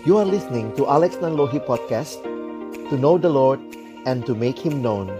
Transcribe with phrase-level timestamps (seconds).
[0.00, 2.24] You are listening to Alex Nanlohi Podcast
[2.88, 3.60] To know the Lord
[4.08, 5.12] and to make Him known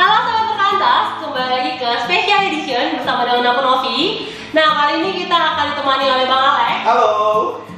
[0.00, 4.32] Halo sobat perkantas, kembali lagi ke Special Edition bersama dengan aku Novi.
[4.56, 6.80] Nah kali ini kita akan ditemani oleh Bang Alex.
[6.88, 7.12] Halo.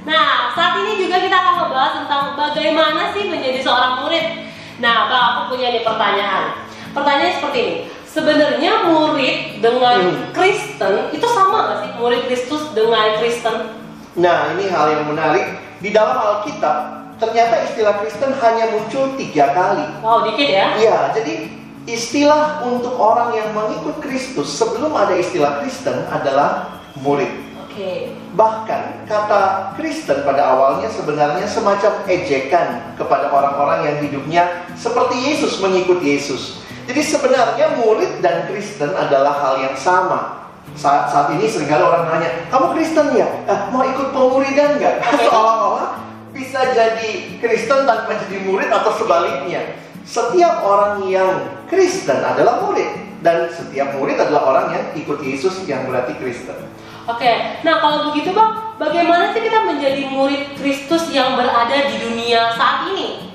[0.06, 4.53] Nah saat ini juga kita akan membahas tentang bagaimana sih menjadi seorang murid.
[4.82, 6.66] Nah Bang aku punya nih pertanyaan.
[6.94, 7.76] Pertanyaannya seperti ini.
[8.06, 10.30] Sebenarnya murid dengan Hmm.
[10.30, 13.74] Kristen itu sama nggak sih murid Kristus dengan Kristen?
[14.14, 15.58] Nah, ini hal yang menarik.
[15.82, 19.84] Di dalam Alkitab, ternyata istilah Kristen hanya muncul tiga kali.
[19.98, 20.78] Wow dikit ya.
[20.78, 21.50] Iya, jadi
[21.84, 27.43] istilah untuk orang yang mengikut Kristus sebelum ada istilah Kristen adalah murid.
[27.74, 28.14] Oke.
[28.38, 34.46] Bahkan kata Kristen pada awalnya sebenarnya semacam ejekan kepada orang-orang yang hidupnya
[34.78, 36.62] seperti Yesus mengikut Yesus.
[36.86, 40.46] Jadi sebenarnya murid dan Kristen adalah hal yang sama.
[40.78, 43.26] Saat, saat ini sering kali orang nanya, kamu Kristen ya?
[43.50, 44.94] Eh, mau ikut pemuridan nggak?
[45.26, 45.98] Seolah-olah
[46.30, 49.82] bisa jadi Kristen tanpa jadi murid atau sebaliknya.
[50.06, 55.90] Setiap orang yang Kristen adalah murid dan setiap murid adalah orang yang ikut Yesus yang
[55.90, 56.73] berarti Kristen.
[57.04, 62.56] Oke, nah kalau begitu bang, bagaimana sih kita menjadi murid Kristus yang berada di dunia
[62.56, 63.28] saat ini?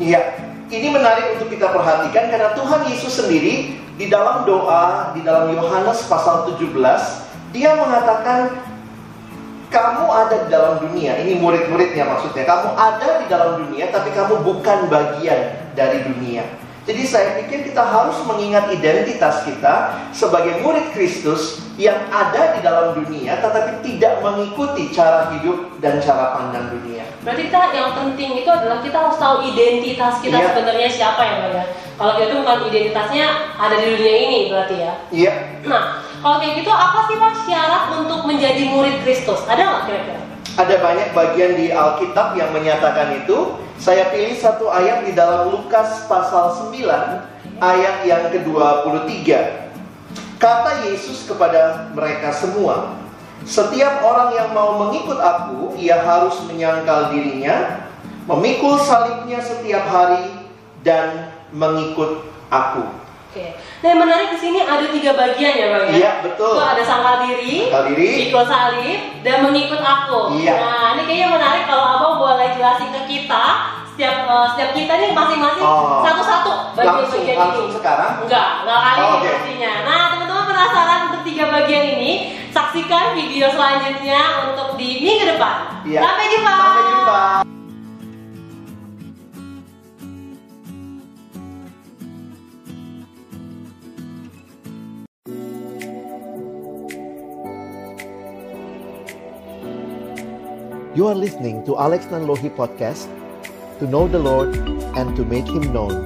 [0.00, 0.40] Iya,
[0.72, 6.08] ini menarik untuk kita perhatikan karena Tuhan Yesus sendiri di dalam doa di dalam Yohanes
[6.08, 6.72] pasal 17
[7.52, 8.56] dia mengatakan
[9.68, 11.20] kamu ada di dalam dunia.
[11.20, 12.42] Ini murid-muridnya maksudnya.
[12.42, 16.42] Kamu ada di dalam dunia tapi kamu bukan bagian dari dunia.
[16.90, 22.98] Jadi saya pikir kita harus mengingat identitas kita sebagai murid Kristus yang ada di dalam
[22.98, 27.06] dunia tetapi tidak mengikuti cara hidup dan cara pandang dunia.
[27.22, 30.50] Berarti kita yang penting itu adalah kita harus tahu identitas kita Iya.
[30.50, 31.64] sebenarnya siapa ya Bang ya.
[31.94, 34.92] Kalau kita bukan identitasnya ada di dunia ini berarti ya.
[35.14, 35.32] Iya,
[35.70, 39.46] Nah, kalau kayak gitu apa sih Pak syarat untuk menjadi murid Kristus?
[39.46, 40.22] Ada nggak kira-kira?
[40.58, 43.54] Ada banyak bagian di Alkitab yang menyatakan itu.
[43.80, 47.24] Saya pilih satu ayat di dalam Lukas pasal 9
[47.64, 49.24] ayat yang ke-23.
[50.36, 52.96] Kata Yesus kepada mereka semua,
[53.44, 57.88] "Setiap orang yang mau mengikut aku, ia harus menyangkal dirinya,
[58.28, 60.28] memikul salibnya setiap hari
[60.84, 62.99] dan mengikut aku."
[63.30, 63.46] Oke.
[63.54, 65.94] Nah, yang menarik di sini ada tiga bagian ya Bang ya.
[65.94, 66.50] Iya, betul.
[66.50, 68.08] Itu ada sangkal diri, Sangkal diri.
[68.26, 70.34] ikut salib, dan mengikut aku.
[70.34, 70.54] Iya.
[70.58, 73.44] Nah, ini kayaknya menarik kalau Abang boleh jelasin ke kita
[73.86, 76.02] setiap eh, setiap kita nih masing-masing Oh.
[76.02, 77.76] satu-satu Langsung bagian-bagian langsung ini.
[77.76, 78.10] sekarang.
[78.20, 79.28] Enggak, enggak kali Oh, oke.
[79.30, 79.72] pastinya.
[79.84, 82.12] Nah, teman-teman penasaran untuk tiga bagian ini?
[82.50, 85.86] Saksikan video selanjutnya untuk di minggu depan.
[85.86, 86.02] Iya.
[86.02, 86.50] Sampai jumpa.
[86.50, 86.89] Sampai jumpa.
[101.00, 103.08] You are listening to Alex Nanlohi Podcast
[103.80, 104.52] To know the Lord
[105.00, 105.96] and to make Him known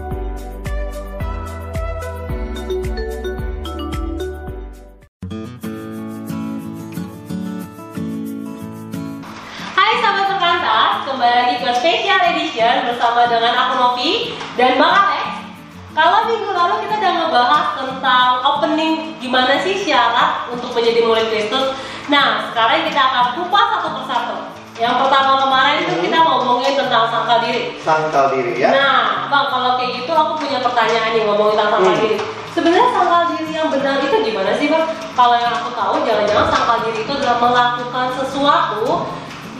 [9.75, 15.43] Hai sahabat perkantas, kembali lagi ke Special Edition bersama dengan aku Novi dan Bang Alex.
[15.91, 21.75] Kalau minggu lalu kita udah ngebahas tentang opening gimana sih syarat untuk menjadi murid Kristus.
[22.07, 24.64] Nah, sekarang kita akan kupas satu persatu.
[24.75, 27.79] Yang pertama kemarin itu kita ngomongin tentang sangkal diri.
[27.79, 28.75] Sangkal diri ya.
[28.75, 32.03] Nah, Bang, kalau kayak gitu aku punya pertanyaan nih ngomongin tentang sangkal Hmm.
[32.03, 32.17] diri.
[32.51, 34.85] Sebenarnya sangkal diri yang benar itu gimana sih, Bang?
[35.15, 38.87] Kalau yang aku tahu, jangan-jangan sangkal diri itu adalah melakukan sesuatu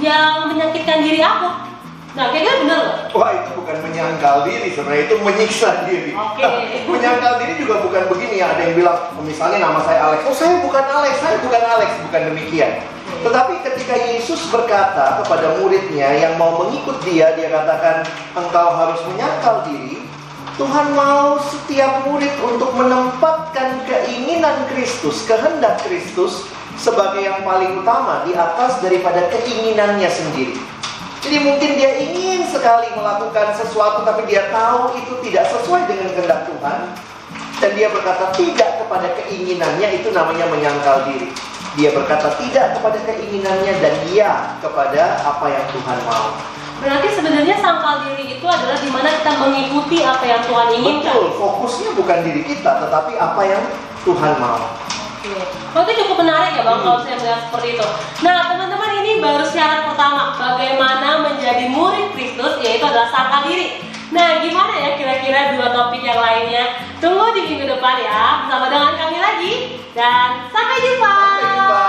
[0.03, 1.49] yang menyakitkan diri aku.
[2.15, 3.19] Nah, kayaknya benar nggak?
[3.19, 6.15] Wah itu bukan menyangkal diri sebenarnya itu menyiksa diri.
[6.15, 6.47] Oke.
[6.95, 8.55] menyangkal diri juga bukan begini ya.
[8.55, 10.23] Ada yang bilang misalnya nama saya Alex.
[10.31, 12.73] Oh saya bukan Alex, saya bukan Alex, bukan demikian.
[13.27, 18.07] Tetapi ketika Yesus berkata kepada muridnya yang mau mengikut dia, dia katakan
[18.39, 20.07] engkau harus menyangkal diri.
[20.55, 26.47] Tuhan mau setiap murid untuk menempatkan keinginan Kristus, kehendak Kristus
[26.79, 30.74] sebagai yang paling utama di atas daripada keinginannya sendiri.
[31.25, 36.45] Jadi mungkin dia ingin sekali melakukan sesuatu tapi dia tahu itu tidak sesuai dengan kehendak
[36.45, 36.81] Tuhan
[37.65, 41.33] dan dia berkata tidak kepada keinginannya itu namanya menyangkal diri.
[41.81, 46.37] Dia berkata tidak kepada keinginannya dan iya kepada apa yang Tuhan mau.
[46.85, 51.15] Berarti sebenarnya sangkal diri itu adalah di mana kita mengikuti apa yang Tuhan inginkan.
[51.17, 53.65] Betul, fokusnya bukan diri kita tetapi apa yang
[54.05, 54.61] Tuhan mau.
[55.25, 55.33] Oke.
[55.73, 56.85] Oh, itu cukup menarik ya bang Hmm.
[56.85, 57.87] kalau saya melihat seperti itu.
[58.21, 58.84] Nah teman-teman
[59.25, 63.81] baru syarat pertama bagaimana menjadi murid Kristus yaitu adalah sangkal diri.
[64.13, 66.77] Nah, gimana ya kira-kira dua topik yang lainnya?
[67.01, 69.53] Tunggu di minggu depan ya, bersama dengan kami lagi.
[69.97, 71.13] Dan sampai jumpa.
[71.17, 71.83] Sampai jumpa.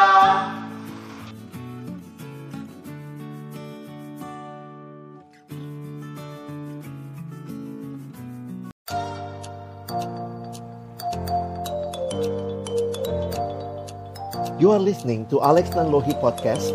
[14.55, 16.71] You are listening to Alex Nanlohi Podcast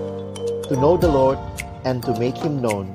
[0.71, 1.35] To know the Lord
[1.83, 2.95] and to make Him known.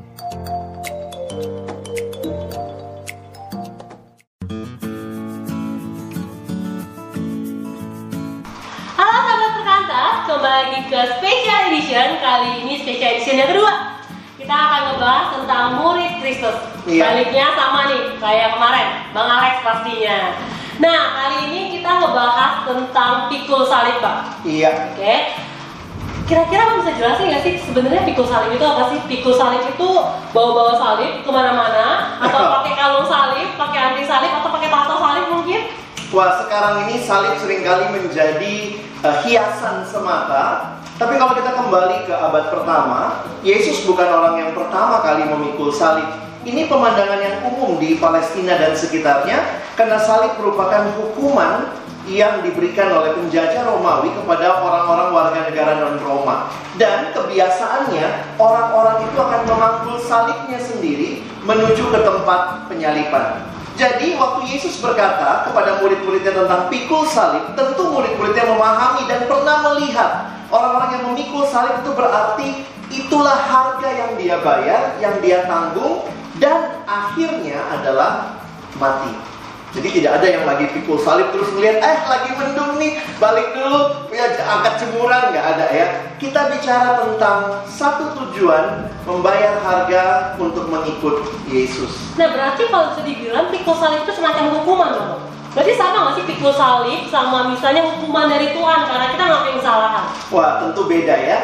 [8.95, 12.07] Halo sahabat perkantas, kembali lagi ke Special Edition.
[12.24, 14.00] Kali ini Special Edition yang kedua.
[14.39, 16.56] Kita akan ngebahas tentang murid Kristus.
[16.88, 17.12] Iya.
[17.12, 18.88] Baliknya sama nih, kayak kemarin.
[19.12, 20.31] Bang Alex pastinya.
[20.80, 24.95] Nah, kali ini kita ngebahas tentang pikul salib Pak Iya.
[24.95, 25.44] Oke
[26.25, 29.00] Kira-kira Bang bisa jelasin nggak sih sebenarnya pikul salib itu apa sih?
[29.06, 29.89] Pikul salib itu
[30.33, 35.25] bawa-bawa salib ke mana-mana Atau pakai kalung salib, pakai anti salib, atau pakai tato salib
[35.30, 35.69] mungkin?
[36.10, 38.56] Wah, sekarang ini salib sering kali menjadi
[39.06, 40.81] eh, hiasan semata.
[40.98, 46.10] Tapi kalau kita kembali ke abad pertama, Yesus bukan orang yang pertama kali memikul salib.
[46.42, 53.17] Ini pemandangan yang umum di Palestina dan sekitarnya karena salib merupakan hukuman yang diberikan oleh
[53.17, 56.53] penjajah Romawi kepada orang-orang warga negara non-Roma.
[56.77, 63.45] Dan kebiasaannya orang-orang itu akan memangkul salibnya sendiri menuju ke tempat penyaliban.
[63.75, 70.31] Jadi waktu Yesus berkata kepada murid-muridnya tentang pikul salib, tentu murid-muridnya memahami dan pernah melihat
[70.47, 72.49] orang-orang yang memikul salib itu berarti
[72.87, 76.07] itulah harga yang dia bayar, yang dia tanggung
[76.39, 78.39] dan akhirnya adalah
[78.79, 79.34] mati.
[79.75, 84.07] Jadi tidak ada yang lagi pikul salib terus melihat eh lagi mendung nih balik dulu
[84.07, 85.88] ya angkat jemuran nggak ada ya.
[86.16, 92.16] Kita bicara tentang satu tujuan membayar harga untuk mengikut Yesus.
[92.16, 95.19] Nah berarti kalau bisa dibilang pikul salib itu semacam hukuman loh.
[95.51, 100.06] Berarti sama nggak sih pikul salib sama misalnya hukuman dari Tuhan karena kita ngelakuin kesalahan?
[100.31, 101.39] Wah, tentu beda ya.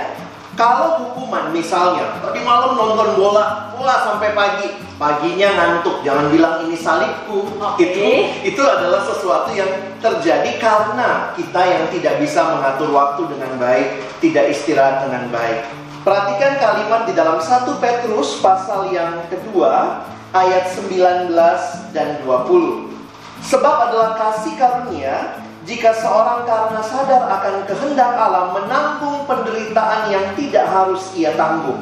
[0.61, 6.77] Kalau hukuman misalnya tadi malam nonton bola, bola sampai pagi, paginya ngantuk, jangan bilang ini
[6.77, 7.57] salibku.
[7.57, 7.81] Oke.
[7.81, 8.05] Itu
[8.45, 14.53] itu adalah sesuatu yang terjadi karena kita yang tidak bisa mengatur waktu dengan baik, tidak
[14.53, 15.65] istirahat dengan baik.
[16.05, 21.33] Perhatikan kalimat di dalam 1 Petrus pasal yang kedua ayat 19
[21.89, 22.85] dan 20.
[23.41, 30.65] Sebab adalah kasih karunia jika seorang karena sadar akan kehendak Allah menanggung penderitaan yang tidak
[30.65, 31.77] harus ia tanggung.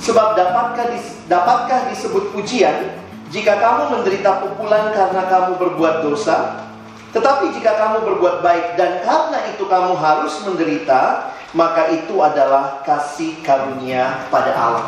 [0.00, 0.94] Sebab dapatkah,
[1.26, 2.94] dapatkah disebut pujian
[3.34, 6.66] jika kamu menderita pukulan karena kamu berbuat dosa?
[7.10, 13.42] Tetapi jika kamu berbuat baik dan karena itu kamu harus menderita, maka itu adalah kasih
[13.42, 14.86] karunia pada Allah.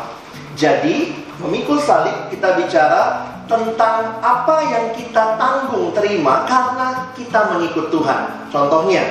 [0.55, 1.11] Jadi,
[1.43, 8.21] memikul salib kita bicara tentang apa yang kita tanggung terima karena kita mengikut Tuhan.
[8.47, 9.03] Contohnya,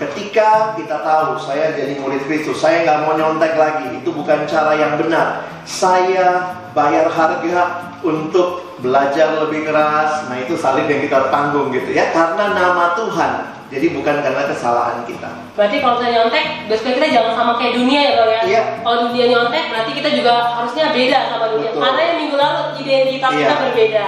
[0.00, 4.72] ketika kita tahu saya jadi murid Kristus, saya nggak mau nyontek lagi, itu bukan cara
[4.78, 5.44] yang benar.
[5.68, 12.08] Saya bayar harga untuk belajar lebih keras, nah itu salib yang kita tanggung gitu ya,
[12.14, 13.57] karena nama Tuhan.
[13.68, 15.28] Jadi bukan karena kesalahan kita.
[15.52, 18.42] Berarti kalau misalnya nyontek, besok kita jangan sama kayak dunia ya bang ya.
[18.48, 18.62] Iya.
[18.80, 21.70] Kalau dunia nyontek, berarti kita juga harusnya beda sama dunia.
[21.76, 21.82] Betul.
[21.84, 23.40] Karena yang minggu lalu identitas Iya.
[23.44, 24.06] kita berbeda.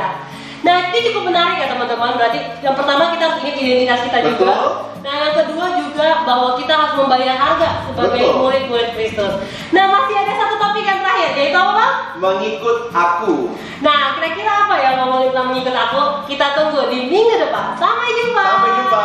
[0.61, 2.11] Nah ini cukup menarik ya teman-teman.
[2.21, 4.45] Berarti yang pertama kita harus ingat identitas kita juga.
[4.45, 4.69] Betul.
[5.01, 9.33] Nah yang kedua juga bahwa kita harus membayar harga sebagai murid-murid Kristus.
[9.73, 11.00] Nah masih ada satu topik terakhir,
[11.37, 11.95] yaitu apa bang?
[12.19, 13.55] Mengikut aku.
[13.81, 16.03] Nah kira-kira apa yang ngomongin tentang mengikut aku?
[16.31, 17.77] Kita tunggu di minggu depan.
[17.79, 18.43] Sampai jumpa.
[18.45, 19.05] Sampai jumpa.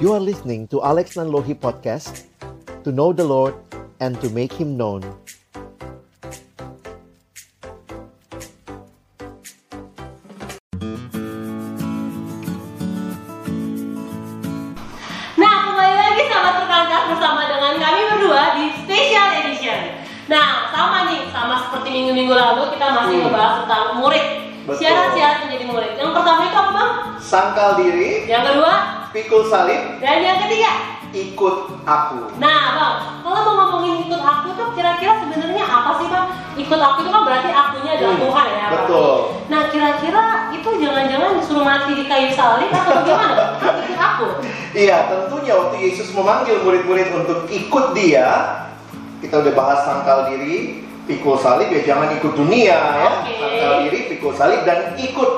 [0.00, 2.24] You are listening to Alex Nanlohi Podcast
[2.84, 3.52] To know the Lord
[4.00, 5.04] and to make Him known
[22.00, 23.24] minggu-minggu lalu kita masih Hmm.
[23.26, 24.26] ngebahas tentang murid.
[24.70, 25.92] Syarat-syarat menjadi murid.
[25.98, 26.92] Yang pertama itu apa bang?
[27.18, 28.72] Sangkal diri, Yang kedua
[29.10, 30.72] pikul salib, dan yang ketiga.
[31.10, 32.38] ikut aku.
[32.38, 36.26] Nah, bang, kalau mau ngomongin ikut aku tuh kira-kira sebenarnya apa sih bang?
[36.56, 38.54] Ikut aku itu kan berarti akunya adalah Hmm, Tuhan ya.
[38.62, 38.72] Bang?
[38.78, 39.10] betul.
[39.48, 43.32] Nah, kira-kira itu jangan-jangan disuruh mati di kayu salib atau bang?
[43.82, 44.26] Ikut aku.
[44.70, 48.28] Iya, tentunya waktu Yesus memanggil murid-murid untuk ikut dia,
[49.18, 53.10] kita udah bahas sangkal diri, pikul salib ya jangan ikut dunia ya.
[53.24, 53.32] Oke.
[53.38, 55.30] Sangkal diri, pikul salib dan ikut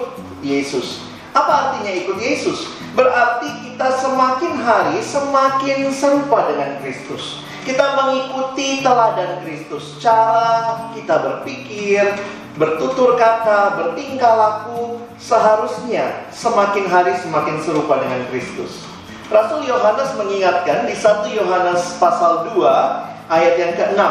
[0.43, 1.07] Yesus.
[1.33, 2.69] Apa artinya ikut Yesus?
[2.93, 7.41] Berarti kita semakin hari semakin serupa dengan Kristus.
[7.63, 12.19] Kita mengikuti teladan Kristus, cara kita berpikir,
[12.59, 18.83] bertutur kata, bertingkah laku, seharusnya semakin hari semakin serupa dengan Kristus.
[19.33, 24.03] Rasul Yohanes mengingatkan di 1 Yohanes pasal 2 ayat yang ke-6.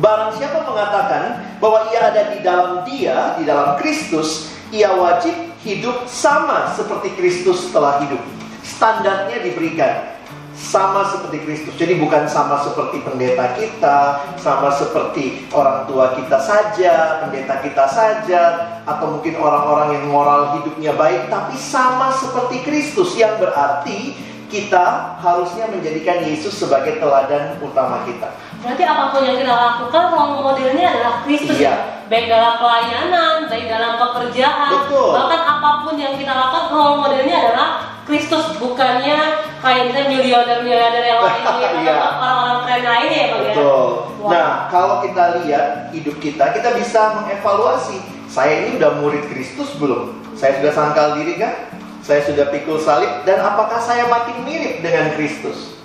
[0.00, 6.08] Barang siapa mengatakan bahwa ia ada di dalam dia, di dalam Kristus, ia wajib hidup
[6.08, 8.20] sama seperti Kristus telah hidup.
[8.64, 10.16] Standarnya diberikan
[10.56, 11.76] sama seperti Kristus.
[11.76, 18.42] Jadi bukan sama seperti pendeta kita, sama seperti orang tua kita saja, pendeta kita saja,
[18.88, 24.16] atau mungkin orang-orang yang moral hidupnya baik, tapi sama seperti Kristus yang berarti
[24.50, 28.28] kita harusnya menjadikan Yesus sebagai teladan utama kita.
[28.60, 31.72] Berarti apa pun yang kita lakukan, role modelnya adalah Kristus Iya.
[31.72, 31.74] ya.
[32.10, 35.14] Baik dalam pelayanan, baik dalam pekerjaan, Betul.
[35.14, 37.68] bahkan apa pun yang kita lakukan, role modelnya adalah
[38.02, 39.18] Kristus, bukannya
[39.62, 41.96] kayak misalnya miliarder-miliarder yang lain ya, Iya.
[42.18, 43.54] orang-orang keren lainnya ya Bang ya.
[43.54, 43.86] Betul.
[44.20, 44.28] Wow.
[44.28, 47.98] Nah, kalau kita lihat hidup kita, kita bisa mengevaluasi.
[48.26, 50.20] Saya ini udah murid Kristus belum?
[50.36, 51.72] Saya sudah sangkal diri kan?
[52.00, 55.79] Saya sudah pikul salib dan apakah saya makin mirip dengan Kristus?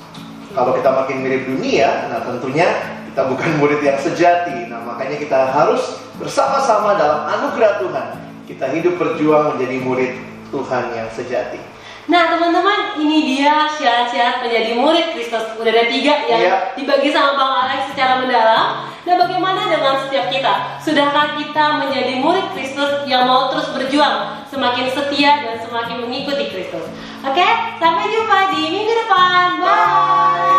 [0.55, 2.67] Kalau kita makin mirip dunia, nah tentunya
[3.11, 4.71] kita bukan murid yang sejati.
[4.71, 8.07] Nah, makanya kita harus bersama-sama dalam anugerah Tuhan.
[8.47, 10.13] Kita hidup berjuang menjadi murid
[10.49, 11.59] Tuhan yang sejati.
[12.05, 16.55] Nah teman-teman ini dia syarat-syarat menjadi murid Kristus Udah ada tiga yang Iya.
[16.77, 20.77] dibagi sama Bang Alex secara mendalam Nah bagaimana dengan setiap kita?
[20.77, 26.87] Sudahkah kita menjadi murid Kristus yang mau terus berjuang Semakin setia dan semakin mengikuti Kristus.
[27.27, 29.59] Oke, sampai jumpa di minggu depan.
[29.59, 30.54] Bye